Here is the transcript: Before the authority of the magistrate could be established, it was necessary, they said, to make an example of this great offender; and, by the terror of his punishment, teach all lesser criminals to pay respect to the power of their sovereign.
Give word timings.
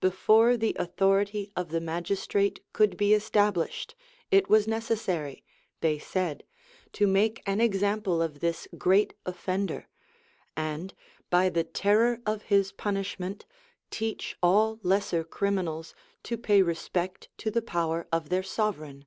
Before 0.00 0.56
the 0.56 0.76
authority 0.78 1.50
of 1.56 1.70
the 1.70 1.80
magistrate 1.80 2.62
could 2.72 2.96
be 2.96 3.12
established, 3.12 3.96
it 4.30 4.48
was 4.48 4.68
necessary, 4.68 5.42
they 5.80 5.98
said, 5.98 6.44
to 6.92 7.08
make 7.08 7.42
an 7.44 7.60
example 7.60 8.22
of 8.22 8.38
this 8.38 8.68
great 8.78 9.14
offender; 9.26 9.88
and, 10.56 10.94
by 11.28 11.48
the 11.48 11.64
terror 11.64 12.20
of 12.24 12.42
his 12.42 12.70
punishment, 12.70 13.46
teach 13.90 14.36
all 14.40 14.78
lesser 14.84 15.24
criminals 15.24 15.92
to 16.22 16.38
pay 16.38 16.62
respect 16.62 17.28
to 17.38 17.50
the 17.50 17.60
power 17.60 18.06
of 18.12 18.28
their 18.28 18.44
sovereign. 18.44 19.06